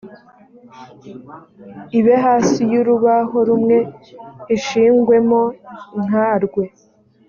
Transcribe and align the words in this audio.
ibe 1.99 2.15
hasi 2.25 2.59
y 2.71 2.75
urubaho 2.81 3.37
rumwe 3.47 3.77
ishingwemo 4.55 5.41
inkarwe 5.97 6.63